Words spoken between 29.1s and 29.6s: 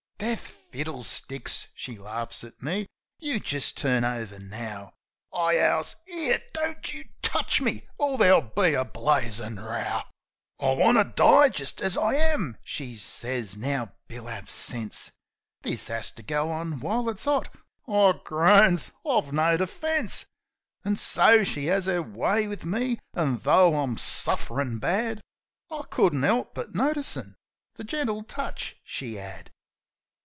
'ad.